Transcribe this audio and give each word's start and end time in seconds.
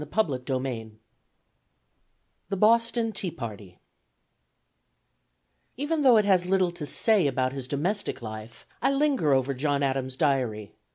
CHAPTER 0.11 0.53
IV 0.55 0.93
THE 2.49 2.57
BOSTON 2.57 3.11
TEA 3.11 3.29
PARTY 3.29 3.79
EVEN 5.77 6.01
though 6.01 6.17
it 6.17 6.25
has 6.25 6.47
little 6.47 6.71
to 6.71 6.87
say 6.87 7.27
about 7.27 7.53
his 7.53 7.67
domestic 7.67 8.19
life, 8.23 8.65
I 8.81 8.91
linger 8.91 9.31
over 9.35 9.53
John 9.53 9.83
Adams' 9.83 10.17
diary. 10.17 10.73